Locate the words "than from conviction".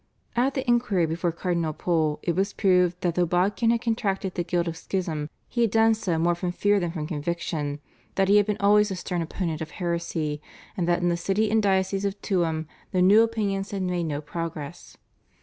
6.79-7.79